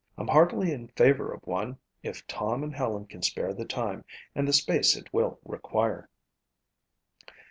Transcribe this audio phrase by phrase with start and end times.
[0.17, 4.47] "I'm heartily in favor of one if Tom and Helen can spare the time and
[4.47, 6.09] the space it will require."